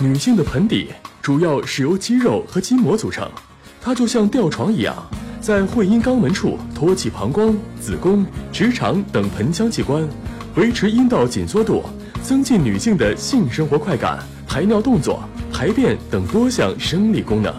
[0.00, 0.90] 女性的盆底
[1.20, 3.28] 主要是由肌肉和筋膜组成，
[3.82, 4.94] 它就像吊床一样，
[5.40, 10.08] 在会阴肛门处托起膀胱、子宫、直肠等盆腔器官，
[10.54, 11.82] 维持阴道紧缩度，
[12.22, 15.20] 增进女性的性生活快感、排尿动作、
[15.52, 17.52] 排便等多项生理功能。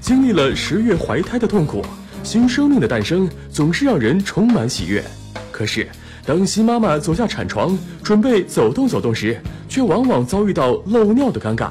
[0.00, 1.84] 经历了十月怀胎的痛苦，
[2.22, 5.04] 新生命的诞生总是让人充满喜悦。
[5.50, 5.88] 可是，
[6.24, 11.70] 当新妈妈走下产床，准备走动走动时，却往往遭遇到漏尿的尴尬。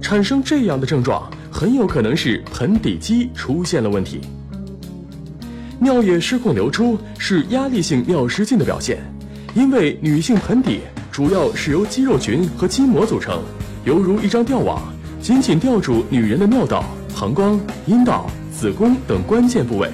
[0.00, 4.20] 产生这样的症状，很有可能是盆底肌出现了问题。
[5.78, 8.98] 尿液失控流出是压力性尿失禁的表现，
[9.54, 13.42] 因为女性盆底主要是由肌肉群和筋膜组成，
[13.84, 14.82] 犹如一张吊网，
[15.20, 16.84] 紧紧吊住女人的尿道。
[17.14, 19.88] 膀胱、阴道、子宫等关键部位，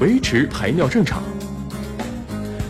[0.00, 1.22] 维持排尿正常。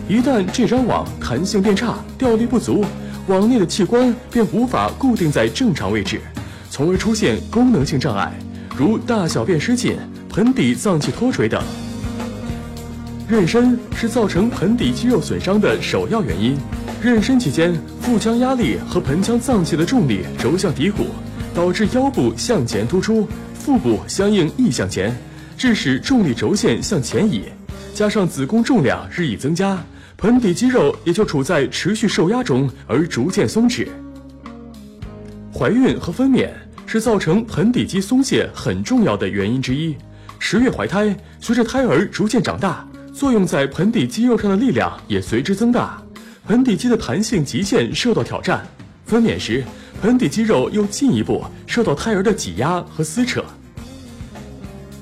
[0.07, 2.85] 一旦这张网弹性变差、吊力不足，
[3.27, 6.21] 网内的器官便无法固定在正常位置，
[6.69, 8.31] 从而出现功能性障碍，
[8.77, 9.97] 如大小便失禁、
[10.29, 11.63] 盆底脏器脱垂等。
[13.27, 16.55] 妊娠是造成盆底肌肉损伤的首要原因。
[17.03, 21.07] 妊娠期间，腹腔压力和盆腔脏器的重力轴向骶骨，
[21.53, 23.27] 导致腰部向前突出。
[23.55, 25.15] 腹部相应逆向前，
[25.57, 27.45] 致使重力轴线向前移，
[27.95, 29.83] 加上子宫重量日益增加，
[30.17, 33.87] 盆底肌肉也就处在持续受压中而逐渐松弛。
[35.53, 36.49] 怀孕和分娩
[36.85, 39.95] 是造成盆底肌松懈很重要的原因之一。
[40.39, 46.01] 十月怀胎，随着胎儿逐渐长大，作用在盆底肌肉上的力量也随之增大，
[46.47, 48.65] 盆底肌的弹性极限受到挑战。
[49.05, 49.63] 分娩时，
[50.01, 53.43] 盆底肌肉又进一步受到胎儿的挤压和撕扯，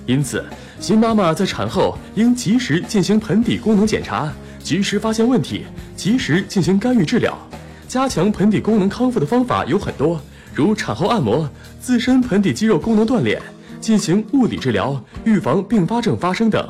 [0.05, 0.43] 因此
[0.79, 4.31] 新妈妈在产后应及时进行盆底功能检查，
[4.63, 5.65] 及时发现问题，
[5.95, 7.37] 及时进行干预治疗。
[7.87, 10.19] 加强盆底功能康复的方法有很多，
[10.53, 11.47] 如产后按摩、
[11.79, 13.39] 自身盆底肌肉功能锻炼、
[13.79, 16.67] 进行物理治疗、预防并发症发生等。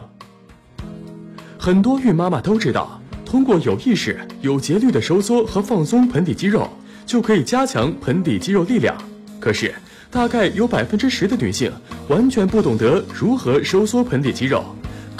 [1.57, 6.67] 很多孕妈妈都知道，通过有意识、有节律的收缩和放松盆底肌肉。
[7.05, 8.95] 就可以加强盆底肌肉力量，
[9.37, 9.75] 可是
[10.09, 11.69] 大概有百分之十的女性
[12.07, 14.63] 完全不懂得如何收缩盆底肌肉，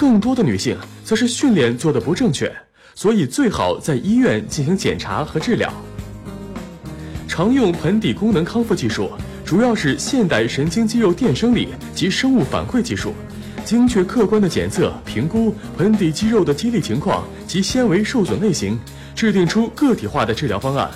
[0.04, 2.54] 更多的女性则是训练做的不正确，
[2.94, 5.72] 所以最好在医院进行检查和治疗。
[7.26, 9.10] 常用盆底功能康复技术
[9.46, 13.14] 主要是现代神经肌肉电生理及生物反馈技术，
[13.64, 18.78] 精确客观的检测评估盆底肌肉的肌力情况及纤维受损类型，
[19.16, 20.90] 制定出个体化的治疗方案。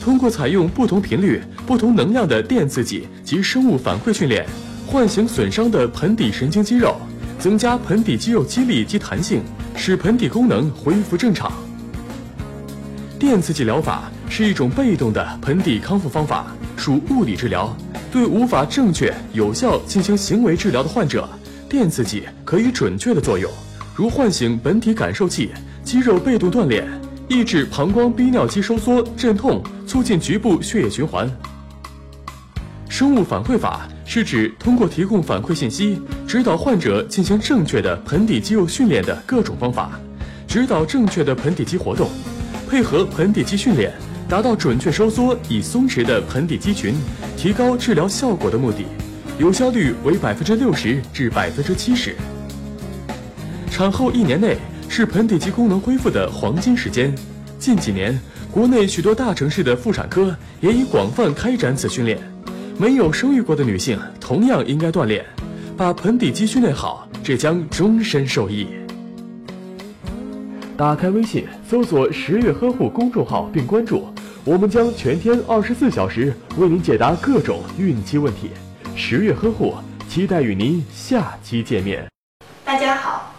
[0.00, 4.44] 通过采用不同频率、不同能量的电刺激及生物反馈训练，
[4.84, 6.96] 唤醒损伤的盆底神经肌肉，
[7.38, 9.42] 增加盆底肌肉肌力及弹性，
[9.74, 11.52] 使盆底功能恢复正常。
[13.18, 17.74] 电刺激疗法是一种被动的盆底康复方法，属物理治疗。
[18.12, 21.28] 对无法正确有效进行行为治疗的患者，
[21.68, 23.50] 电刺激可以准确的作用，
[23.94, 25.50] 如唤醒本体感受器、
[25.84, 26.88] 肌肉被动锻炼。
[27.28, 31.28] 抑制膀胱逼尿肌收缩、镇痛，促进局部血液循环。
[32.88, 40.00] 生物反馈法是指通过提供反馈信息，指导患者进行正确的盆底肌肉训练的各种方法，
[40.48, 42.08] 指导正确的盆底肌活动，
[42.66, 43.92] 配合盆底肌训练，
[44.26, 46.94] 达到准确收缩以松弛的盆底肌群，
[47.36, 48.86] 提高治疗效果的目的，
[49.38, 52.16] 有效率为百分之六十至百分之七十。
[53.70, 54.56] 产后一年内。
[54.88, 57.12] 是盆底肌功能恢复的黄金时间。
[57.58, 58.18] 近几年，
[58.52, 62.16] 国内许多大城市的妇产科也已广泛开展此训练。
[62.78, 65.24] 没有生育过的女性同样应该锻炼，
[65.78, 68.66] 把盆底肌训练好，这将终身受益。
[70.76, 74.06] 打开微信，搜索“十月呵护”公众号并关注，
[74.44, 78.50] 我们将全天二十四小时为您解答各种孕期问题。
[78.94, 79.74] 十月呵护，
[80.06, 82.06] 期待与您下期见面。
[82.62, 83.32] 大家好。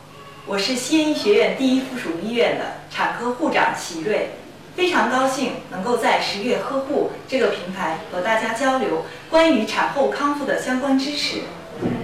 [0.48, 4.30] 我是西安医学院第一附属医院的产科护长齐瑞，
[4.78, 11.40] 非常高兴能够在十月呵护这个平台和大家交流关于产后康复的相关知识。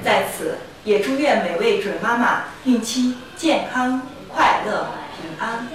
[0.04, 4.88] 在此，也祝愿每位准妈妈孕期健康、快乐、
[5.22, 5.68] 平安。